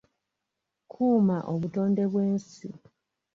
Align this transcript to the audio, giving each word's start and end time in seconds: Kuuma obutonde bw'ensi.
Kuuma 0.91 1.37
obutonde 1.51 2.03
bw'ensi. 2.11 2.69